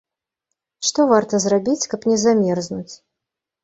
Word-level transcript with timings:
Што 0.87 1.05
варта 1.13 1.43
зрабіць, 1.45 1.87
каб 1.95 2.11
не 2.13 2.19
замерзнуць? 2.27 2.93